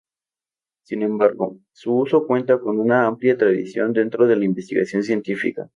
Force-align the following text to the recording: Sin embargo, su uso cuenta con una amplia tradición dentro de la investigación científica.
Sin 0.83 1.03
embargo, 1.03 1.59
su 1.73 1.93
uso 1.93 2.25
cuenta 2.25 2.57
con 2.59 2.79
una 2.79 3.05
amplia 3.05 3.37
tradición 3.37 3.93
dentro 3.93 4.25
de 4.25 4.35
la 4.35 4.45
investigación 4.45 5.03
científica. 5.03 5.69